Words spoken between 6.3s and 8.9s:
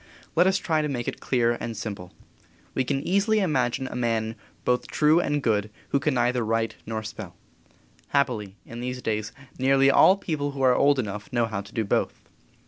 write nor spell. Happily, in